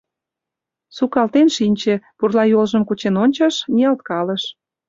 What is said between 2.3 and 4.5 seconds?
йолжым кучен ончыш, ниялткалыш.